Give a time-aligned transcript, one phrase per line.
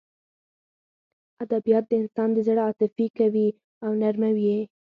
[1.43, 3.47] ادبیات د انسان زړه عاطفي کوي
[3.83, 4.59] او نرموي یې